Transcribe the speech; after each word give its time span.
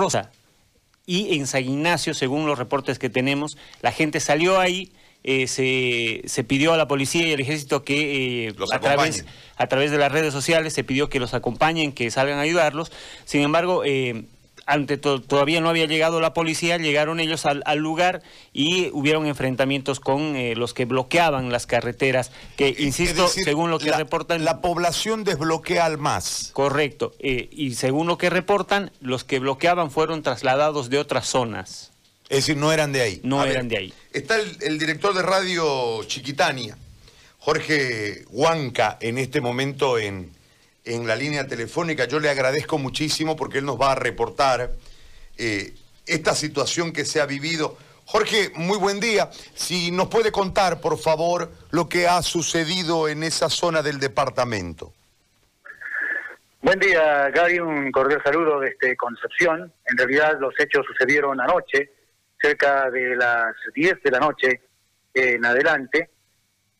Rosa 0.00 0.30
y 1.06 1.36
en 1.36 1.46
San 1.48 1.64
Ignacio, 1.64 2.14
según 2.14 2.46
los 2.46 2.58
reportes 2.58 2.98
que 2.98 3.10
tenemos, 3.10 3.56
la 3.82 3.90
gente 3.90 4.20
salió 4.20 4.60
ahí, 4.60 4.92
eh, 5.24 5.48
se, 5.48 6.22
se, 6.26 6.44
pidió 6.44 6.72
a 6.72 6.76
la 6.76 6.86
policía 6.88 7.26
y 7.26 7.32
al 7.32 7.40
ejército 7.40 7.82
que 7.82 8.46
eh, 8.46 8.54
a, 8.72 8.78
través, 8.78 9.26
a 9.56 9.66
través 9.66 9.90
de 9.90 9.98
las 9.98 10.12
redes 10.12 10.32
sociales 10.32 10.72
se 10.72 10.84
pidió 10.84 11.08
que 11.08 11.18
los 11.18 11.34
acompañen, 11.34 11.90
que 11.92 12.10
salgan 12.12 12.38
a 12.38 12.42
ayudarlos. 12.42 12.92
Sin 13.24 13.42
embargo, 13.42 13.82
eh, 13.84 14.24
ante 14.70 14.96
todavía 14.96 15.60
no 15.60 15.68
había 15.68 15.86
llegado 15.86 16.20
la 16.20 16.32
policía, 16.32 16.78
llegaron 16.78 17.18
ellos 17.20 17.44
al, 17.44 17.78
lugar 17.78 18.22
y 18.52 18.90
hubieron 18.92 19.26
enfrentamientos 19.26 20.00
con 20.00 20.36
eh, 20.36 20.54
los 20.54 20.74
que 20.74 20.84
bloqueaban 20.84 21.50
las 21.50 21.66
carreteras, 21.66 22.30
que 22.56 22.74
insisto, 22.78 23.28
según 23.28 23.70
lo 23.70 23.78
que 23.78 23.92
reportan... 23.92 24.44
La 24.44 24.60
población 24.60 25.24
desbloquea 25.24 25.84
al 25.84 25.98
más. 25.98 26.50
Correcto, 26.52 27.12
eh, 27.18 27.48
y 27.50 27.74
según 27.74 28.06
lo 28.06 28.16
que 28.16 28.30
reportan, 28.30 28.92
los 29.00 29.24
que 29.24 29.40
bloqueaban 29.40 29.90
fueron 29.90 30.22
trasladados 30.22 30.88
de 30.88 30.98
otras 30.98 31.26
zonas. 31.26 31.90
Es 32.28 32.38
decir, 32.38 32.56
no 32.56 32.72
eran 32.72 32.92
de 32.92 33.00
ahí. 33.00 33.20
No 33.24 33.44
eran 33.44 33.68
de 33.68 33.76
ahí. 33.76 33.94
Está 34.12 34.36
el, 34.36 34.78
director 34.78 35.12
de 35.14 35.22
radio 35.22 36.04
Chiquitania, 36.04 36.78
Jorge 37.40 38.24
Huanca, 38.30 38.98
en 39.00 39.18
este 39.18 39.40
momento 39.40 39.98
en 39.98 40.30
en 40.84 41.06
la 41.06 41.16
línea 41.16 41.46
telefónica. 41.46 42.06
Yo 42.06 42.20
le 42.20 42.30
agradezco 42.30 42.78
muchísimo 42.78 43.36
porque 43.36 43.58
él 43.58 43.66
nos 43.66 43.80
va 43.80 43.92
a 43.92 43.94
reportar 43.94 44.70
eh, 45.36 45.74
esta 46.06 46.34
situación 46.34 46.92
que 46.92 47.04
se 47.04 47.20
ha 47.20 47.26
vivido. 47.26 47.76
Jorge, 48.04 48.50
muy 48.56 48.78
buen 48.78 48.98
día. 48.98 49.30
Si 49.54 49.90
nos 49.90 50.08
puede 50.08 50.32
contar, 50.32 50.80
por 50.80 50.98
favor, 50.98 51.50
lo 51.70 51.88
que 51.88 52.08
ha 52.08 52.22
sucedido 52.22 53.08
en 53.08 53.22
esa 53.22 53.48
zona 53.48 53.82
del 53.82 54.00
departamento. 54.00 54.92
Buen 56.62 56.78
día, 56.78 57.30
Gary. 57.30 57.58
Un 57.58 57.90
cordial 57.90 58.20
saludo 58.22 58.60
desde 58.60 58.96
Concepción. 58.96 59.72
En 59.86 59.96
realidad, 59.96 60.38
los 60.40 60.52
hechos 60.58 60.84
sucedieron 60.86 61.40
anoche, 61.40 61.92
cerca 62.40 62.90
de 62.90 63.16
las 63.16 63.54
10 63.74 64.02
de 64.02 64.10
la 64.10 64.18
noche 64.18 64.60
en 65.14 65.44
adelante. 65.44 66.10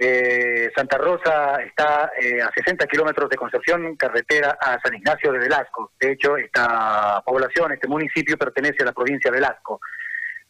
Eh, 0.00 0.70
Santa 0.76 0.96
Rosa 0.96 1.60
está 1.62 2.12
eh, 2.20 2.40
a 2.40 2.48
60 2.54 2.86
kilómetros 2.86 3.28
de 3.28 3.36
Concepción, 3.36 3.96
carretera 3.96 4.56
a 4.60 4.78
San 4.80 4.94
Ignacio 4.94 5.32
de 5.32 5.40
Velasco. 5.40 5.90
De 5.98 6.12
hecho, 6.12 6.36
esta 6.36 7.20
población, 7.26 7.72
este 7.72 7.88
municipio 7.88 8.38
pertenece 8.38 8.82
a 8.82 8.86
la 8.86 8.92
provincia 8.92 9.30
de 9.30 9.38
Velasco. 9.38 9.80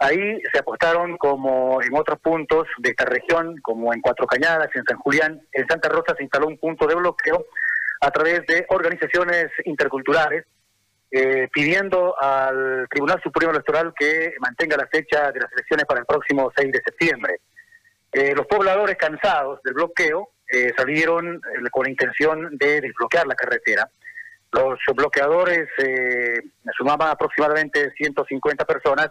Ahí 0.01 0.41
se 0.53 0.59
apostaron, 0.61 1.17
como 1.17 1.83
en 1.83 1.97
otros 1.97 2.21
puntos 2.21 2.69
de 2.79 2.91
esta 2.91 3.07
región, 3.07 3.57
como 3.63 3.93
en 3.93 4.01
Cuatro 4.03 4.27
Cañadas, 4.27 4.69
en 4.75 4.85
San 4.85 4.99
Julián, 4.99 5.41
en 5.53 5.67
Santa 5.67 5.89
Rosa 5.89 6.15
se 6.17 6.23
instaló 6.23 6.47
un 6.47 6.59
punto 6.59 6.87
de 6.87 6.95
bloqueo 6.95 7.47
a 8.01 8.11
través 8.11 8.47
de 8.47 8.65
organizaciones 8.69 9.47
interculturales, 9.65 10.45
eh, 11.11 11.49
pidiendo 11.53 12.15
al 12.21 12.87
Tribunal 12.91 13.21
Supremo 13.23 13.51
Electoral 13.51 13.95
que 13.99 14.35
mantenga 14.41 14.77
la 14.77 14.87
fecha 14.87 15.33
de 15.33 15.41
las 15.41 15.51
elecciones 15.53 15.87
para 15.87 16.01
el 16.01 16.07
próximo 16.07 16.53
6 16.55 16.71
de 16.71 16.83
septiembre. 16.85 17.41
Eh, 18.13 18.35
los 18.35 18.47
pobladores 18.47 18.97
cansados 18.97 19.63
del 19.63 19.75
bloqueo 19.75 20.31
eh, 20.51 20.73
salieron 20.77 21.35
eh, 21.37 21.71
con 21.71 21.85
la 21.85 21.91
intención 21.91 22.57
de 22.57 22.81
desbloquear 22.81 23.27
la 23.27 23.35
carretera. 23.35 23.89
Los 24.51 24.79
bloqueadores 24.97 25.69
sumaban 26.75 27.11
aproximadamente 27.11 27.91
150 27.91 28.65
personas 28.65 29.11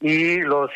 y 0.00 0.36
los 0.42 0.70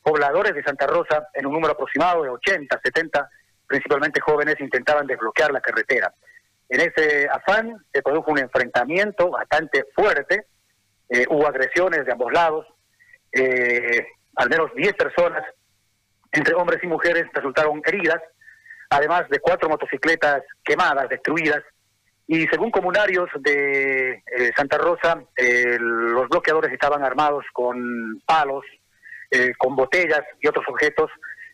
pobladores 0.00 0.54
de 0.54 0.62
Santa 0.62 0.86
Rosa, 0.86 1.26
en 1.34 1.46
un 1.46 1.54
número 1.54 1.72
aproximado 1.72 2.22
de 2.22 2.28
80, 2.28 2.80
70, 2.84 3.28
principalmente 3.66 4.20
jóvenes, 4.20 4.60
intentaban 4.60 5.08
desbloquear 5.08 5.50
la 5.50 5.60
carretera. 5.60 6.14
En 6.68 6.82
ese 6.82 7.28
afán 7.28 7.84
se 7.92 8.00
produjo 8.00 8.30
un 8.30 8.38
enfrentamiento 8.38 9.28
bastante 9.28 9.86
fuerte, 9.92 10.46
hubo 11.30 11.48
agresiones 11.48 12.06
de 12.06 12.12
ambos 12.12 12.32
lados, 12.32 12.64
al 14.36 14.50
menos 14.50 14.72
10 14.76 14.92
personas 14.92 15.42
entre 16.34 16.54
hombres 16.54 16.82
y 16.82 16.86
mujeres 16.86 17.26
resultaron 17.32 17.80
heridas, 17.84 18.20
además 18.90 19.28
de 19.30 19.38
cuatro 19.38 19.68
motocicletas 19.68 20.42
quemadas, 20.64 21.08
destruidas. 21.08 21.62
Y 22.26 22.46
según 22.46 22.70
comunarios 22.70 23.28
de 23.40 24.14
eh, 24.14 24.50
Santa 24.56 24.78
Rosa, 24.78 25.22
los 25.78 26.28
bloqueadores 26.28 26.72
estaban 26.72 27.04
armados 27.04 27.44
con 27.52 28.20
palos, 28.26 28.64
eh, 29.30 29.52
con 29.58 29.76
botellas 29.76 30.22
y 30.40 30.48
otros 30.48 30.64
objetos 30.68 31.10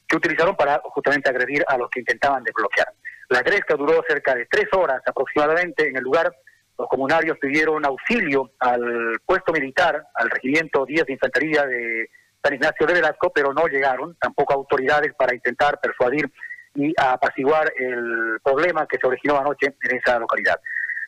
que 0.07 0.17
utilizaron 0.17 0.57
para 0.57 0.81
justamente 0.85 1.29
agredir 1.29 1.65
a 1.67 1.77
los 1.77 1.91
que 1.91 2.01
intentaban 2.01 2.43
desbloquear. 2.43 2.89
La 3.29 3.43
gresca 3.43 3.75
duró 3.77 4.03
cerca 4.09 4.35
de 4.35 4.47
tres 4.47 4.67
horas 4.73 5.03
aproximadamente 5.07 5.89
en 5.89 5.97
el 5.97 6.03
lugar. 6.03 6.35
Los 6.79 6.89
comunarios 6.89 7.39
pidieron 7.39 7.85
auxilio 7.85 8.53
al 8.59 9.21
puesto 9.27 9.53
militar, 9.53 10.03
al 10.15 10.31
regimiento 10.31 10.87
10 10.87 11.07
de 11.07 11.13
Infantería 11.13 11.65
de 11.67 12.09
San 12.43 12.55
Ignacio 12.55 12.87
de 12.87 12.95
Velasco, 12.95 13.31
pero 13.35 13.53
no 13.53 13.67
llegaron 13.67 14.17
tampoco 14.21 14.55
autoridades 14.55 15.13
para 15.15 15.35
intentar 15.35 15.79
persuadir 15.81 16.31
y 16.75 16.93
apaciguar 16.97 17.73
el 17.77 18.39
problema 18.43 18.87
que 18.87 18.99
se 18.99 19.07
originó 19.07 19.39
anoche 19.39 19.75
en 19.83 19.97
esa 19.97 20.19
localidad. 20.19 20.61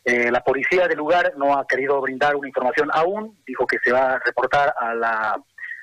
Eh, 0.04 0.30
la 0.30 0.42
policía 0.42 0.88
del 0.88 0.98
lugar 0.98 1.32
no 1.36 1.56
ha 1.56 1.66
querido 1.66 2.00
brindar 2.00 2.34
una 2.34 2.48
información 2.48 2.90
aún, 2.92 3.38
dijo 3.46 3.66
que 3.66 3.78
se 3.84 3.92
va 3.92 4.14
a 4.14 4.18
reportar 4.18 4.74
a 4.78 4.94
la 4.94 5.40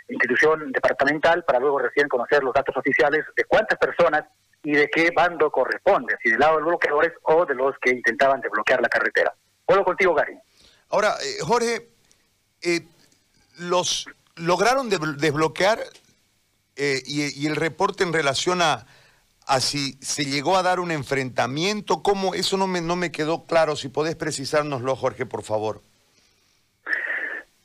institución 0.10 0.72
departamental 0.72 1.44
para 1.46 1.60
luego 1.60 1.80
recién 1.80 2.10
conocer 2.10 2.44
los 2.44 2.54
datos 2.54 2.76
oficiales 2.76 3.24
de 3.36 3.44
cuántas 3.46 3.80
personas 3.80 4.24
y 4.64 4.74
de 4.74 4.90
qué 4.90 5.12
bando 5.16 5.50
corresponde, 5.50 6.18
si 6.22 6.32
del 6.32 6.40
lado 6.40 6.56
de 6.56 6.62
los 6.62 6.70
bloqueadores 6.72 7.14
o 7.24 7.46
de 7.46 7.56
los 7.56 7.76
que 7.82 7.92
intentaban 7.92 8.42
desbloquear 8.42 8.82
la 8.82 8.90
carretera. 8.90 9.34
Vuelvo 9.66 9.86
contigo, 9.86 10.14
Gary. 10.14 10.38
Ahora, 10.90 11.16
eh, 11.24 11.38
Jorge, 11.42 11.88
eh, 12.62 12.82
los 13.60 14.06
lograron 14.40 14.90
desbloquear 14.90 15.80
eh, 16.76 17.02
y, 17.06 17.46
el 17.46 17.56
reporte 17.56 18.04
en 18.04 18.14
relación 18.14 18.62
a, 18.62 18.86
si 19.60 19.94
se 20.02 20.26
llegó 20.26 20.58
a 20.58 20.64
dar 20.64 20.80
un 20.80 20.92
enfrentamiento, 20.92 22.02
¿cómo? 22.02 22.34
Eso 22.34 22.58
no 22.58 22.68
me, 22.68 22.82
no 22.82 22.96
me 22.96 23.12
quedó 23.12 23.46
claro. 23.46 23.76
Si 23.76 23.90
podés 23.90 24.16
precisárnoslo, 24.16 24.96
Jorge, 24.96 25.26
por 25.26 25.44
favor. 25.44 25.82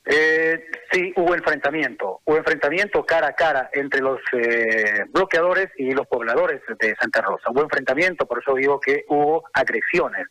Eh, 0.06 0.66
sí, 0.90 1.12
hubo 1.16 1.34
enfrentamiento. 1.34 2.20
Hubo 2.24 2.36
enfrentamiento 2.36 3.04
cara 3.06 3.28
a 3.28 3.34
cara 3.34 3.70
entre 3.72 4.00
los 4.00 4.20
eh, 4.32 5.04
bloqueadores 5.10 5.68
y 5.76 5.92
los 5.92 6.06
pobladores 6.06 6.60
de 6.80 6.96
Santa 6.96 7.22
Rosa. 7.22 7.50
Hubo 7.50 7.62
enfrentamiento, 7.62 8.26
por 8.26 8.40
eso 8.40 8.54
digo 8.54 8.80
que 8.80 9.04
hubo 9.08 9.44
agresiones 9.52 10.26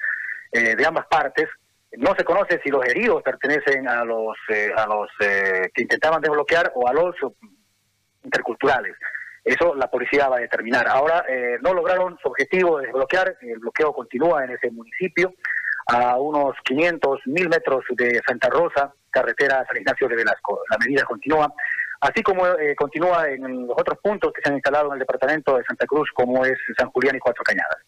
de 0.52 0.86
ambas 0.86 1.08
partes 1.08 1.50
no 1.98 2.16
se 2.16 2.24
conoce 2.24 2.60
si 2.64 2.70
los 2.70 2.86
heridos 2.86 3.22
pertenecen 3.22 3.88
a 3.88 4.04
los 4.04 4.36
eh, 4.50 4.72
a 4.76 4.86
los 4.88 5.10
eh, 5.20 5.70
que 5.74 5.84
intentaban 5.84 6.22
desbloquear 6.22 6.72
o 6.76 6.88
a 6.88 6.94
los 6.94 7.16
interculturales. 8.24 8.96
Eso 9.44 9.76
la 9.76 9.90
policía 9.90 10.30
va 10.30 10.38
a 10.38 10.42
determinar. 10.42 10.88
Ahora 10.88 11.26
eh, 11.28 11.58
no 11.62 11.74
lograron 11.74 12.18
su 12.22 12.30
objetivo 12.30 12.80
de 12.80 12.86
desbloquear. 12.88 13.38
El 13.42 13.60
bloqueo 13.60 13.94
continúa 13.94 14.46
en 14.46 14.52
ese 14.52 14.72
municipio 14.72 15.34
a 15.88 16.18
unos 16.18 16.56
500, 16.64 17.20
1000 17.26 17.50
metros 17.50 17.84
de 17.90 18.22
Santa 18.26 18.50
Rosa, 18.50 18.94
carretera 19.10 19.66
San 19.68 19.78
Ignacio 19.78 20.08
de 20.08 20.16
Velasco. 20.16 20.62
La 20.70 20.78
medida 20.78 21.04
continúa, 21.04 21.54
así 22.00 22.24
como 22.24 22.44
continúa 22.78 23.28
en 23.28 23.68
los 23.68 23.78
otros 23.78 24.00
puntos 24.02 24.32
que 24.32 24.42
se 24.42 24.50
han 24.50 24.56
instalado 24.56 24.88
en 24.88 24.94
el 24.94 25.00
departamento 25.00 25.58
de 25.58 25.64
Santa 25.66 25.86
Cruz, 25.86 26.10
como 26.14 26.46
es 26.46 26.58
San 26.78 26.90
Julián 26.92 27.18
y 27.18 27.20
Cuatro 27.20 27.44
Cañadas. 27.44 27.80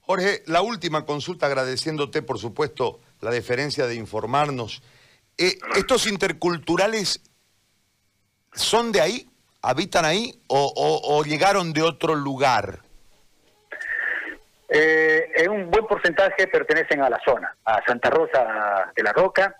Jorge, 0.00 0.42
la 0.46 0.62
última 0.62 1.04
consulta, 1.04 1.44
agradeciéndote, 1.44 2.22
por 2.22 2.38
supuesto, 2.38 3.00
la 3.20 3.30
deferencia 3.30 3.86
de 3.86 3.94
informarnos. 3.94 4.82
Eh, 5.36 5.58
¿Estos 5.76 6.06
interculturales 6.06 7.20
son 8.52 8.92
de 8.92 9.00
ahí? 9.00 9.30
¿Habitan 9.62 10.04
ahí 10.04 10.40
o, 10.48 11.22
llegaron 11.24 11.72
de 11.72 11.82
otro 11.82 12.14
lugar? 12.14 12.80
Eh, 14.68 15.30
en 15.36 15.50
un 15.50 15.70
buen 15.70 15.86
porcentaje 15.86 16.46
pertenecen 16.46 17.00
a 17.02 17.08
la 17.08 17.18
zona, 17.24 17.56
a 17.64 17.80
Santa 17.86 18.10
Rosa 18.10 18.92
de 18.94 19.02
la 19.02 19.12
Roca. 19.12 19.56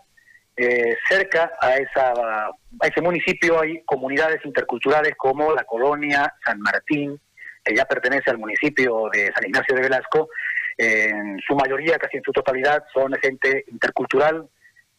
Eh, 0.57 0.97
cerca 1.09 1.53
a, 1.61 1.77
esa, 1.77 2.13
a 2.13 2.87
ese 2.87 3.01
municipio 3.01 3.61
hay 3.61 3.83
comunidades 3.85 4.45
interculturales 4.45 5.15
como 5.17 5.53
la 5.55 5.63
colonia 5.63 6.35
San 6.45 6.61
Martín, 6.61 7.21
que 7.65 7.77
ya 7.77 7.85
pertenece 7.85 8.31
al 8.31 8.39
municipio 8.39 9.09
de 9.13 9.33
San 9.33 9.47
Ignacio 9.47 9.77
de 9.77 9.83
Velasco, 9.83 10.29
en 10.79 11.41
su 11.47 11.57
mayoría, 11.57 11.99
casi 11.99 12.19
en 12.19 12.23
su 12.23 12.33
totalidad, 12.33 12.85
son 12.95 13.13
gente 13.21 13.65
intercultural. 13.67 14.49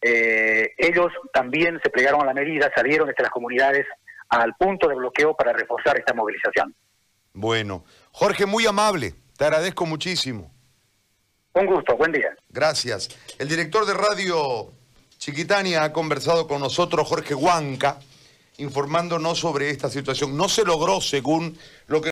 Eh, 0.01 0.73
ellos 0.77 1.11
también 1.33 1.79
se 1.81 1.89
plegaron 1.89 2.21
a 2.21 2.25
la 2.25 2.33
medida, 2.33 2.69
salieron 2.75 3.07
de 3.07 3.15
las 3.17 3.31
comunidades 3.31 3.85
al 4.27 4.53
punto 4.55 4.87
de 4.87 4.95
bloqueo 4.95 5.35
para 5.35 5.53
reforzar 5.53 5.97
esta 5.97 6.13
movilización. 6.13 6.75
Bueno, 7.33 7.85
Jorge, 8.11 8.45
muy 8.45 8.65
amable, 8.65 9.13
te 9.37 9.45
agradezco 9.45 9.85
muchísimo. 9.85 10.51
Un 11.53 11.65
gusto, 11.65 11.95
buen 11.95 12.11
día. 12.11 12.35
Gracias. 12.49 13.09
El 13.39 13.47
director 13.47 13.85
de 13.85 13.93
radio 13.93 14.71
Chiquitania 15.17 15.83
ha 15.83 15.93
conversado 15.93 16.47
con 16.47 16.59
nosotros, 16.61 17.07
Jorge 17.07 17.33
Huanca, 17.33 17.99
informándonos 18.57 19.39
sobre 19.39 19.69
esta 19.69 19.89
situación. 19.89 20.35
No 20.35 20.49
se 20.49 20.65
logró, 20.65 21.01
según 21.01 21.57
lo 21.87 22.01
que... 22.01 22.07